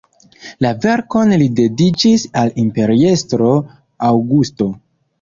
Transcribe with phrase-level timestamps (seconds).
[0.65, 3.55] La verkon li dediĉis al imperiestro
[4.13, 4.73] Aŭgusto.